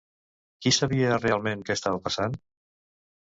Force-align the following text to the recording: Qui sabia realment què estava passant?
Qui 0.65 0.71
sabia 0.77 1.11
realment 1.19 1.61
què 1.67 1.77
estava 1.81 2.01
passant? 2.09 2.39